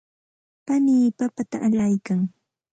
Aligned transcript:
panii 0.65 1.07
papata 1.17 1.57
allaykan. 1.65 2.19